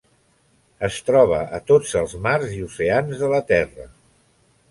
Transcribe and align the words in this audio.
Es 0.87 0.95
troba 1.09 1.41
a 1.57 1.59
tots 1.71 1.91
els 2.01 2.17
mars 2.27 2.57
i 2.57 2.63
oceans 2.69 3.23
de 3.25 3.29
la 3.35 3.45
Terra. 3.53 3.89